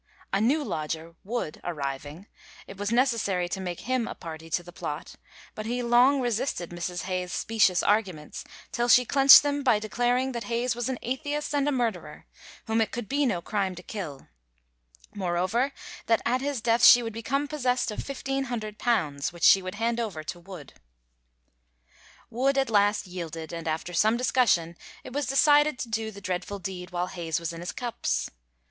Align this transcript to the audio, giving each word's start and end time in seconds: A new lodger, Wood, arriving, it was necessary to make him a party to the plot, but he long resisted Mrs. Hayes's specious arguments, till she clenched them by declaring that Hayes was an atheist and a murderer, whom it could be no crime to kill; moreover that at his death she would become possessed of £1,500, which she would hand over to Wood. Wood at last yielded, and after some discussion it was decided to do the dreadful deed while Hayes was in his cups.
A 0.33 0.41
new 0.41 0.63
lodger, 0.63 1.13
Wood, 1.23 1.61
arriving, 1.63 2.25
it 2.65 2.75
was 2.75 2.91
necessary 2.91 3.47
to 3.49 3.59
make 3.61 3.81
him 3.81 4.07
a 4.07 4.15
party 4.15 4.49
to 4.49 4.63
the 4.63 4.71
plot, 4.73 5.13
but 5.53 5.67
he 5.67 5.83
long 5.83 6.19
resisted 6.21 6.71
Mrs. 6.71 7.03
Hayes's 7.03 7.37
specious 7.37 7.83
arguments, 7.83 8.43
till 8.71 8.87
she 8.89 9.05
clenched 9.05 9.43
them 9.43 9.61
by 9.61 9.77
declaring 9.77 10.31
that 10.31 10.45
Hayes 10.45 10.73
was 10.75 10.89
an 10.89 10.97
atheist 11.03 11.53
and 11.53 11.67
a 11.67 11.71
murderer, 11.71 12.25
whom 12.65 12.81
it 12.81 12.89
could 12.89 13.07
be 13.07 13.27
no 13.27 13.43
crime 13.43 13.75
to 13.75 13.83
kill; 13.83 14.27
moreover 15.13 15.71
that 16.07 16.23
at 16.25 16.41
his 16.41 16.61
death 16.61 16.83
she 16.83 17.03
would 17.03 17.13
become 17.13 17.47
possessed 17.47 17.91
of 17.91 17.99
£1,500, 17.99 19.31
which 19.31 19.43
she 19.43 19.61
would 19.61 19.75
hand 19.75 19.99
over 19.99 20.23
to 20.23 20.39
Wood. 20.39 20.73
Wood 22.31 22.57
at 22.57 22.71
last 22.71 23.05
yielded, 23.05 23.53
and 23.53 23.67
after 23.67 23.93
some 23.93 24.17
discussion 24.17 24.75
it 25.03 25.13
was 25.13 25.27
decided 25.27 25.77
to 25.77 25.89
do 25.89 26.09
the 26.09 26.21
dreadful 26.21 26.57
deed 26.57 26.89
while 26.89 27.05
Hayes 27.05 27.39
was 27.39 27.53
in 27.53 27.59
his 27.59 27.71
cups. 27.71 28.31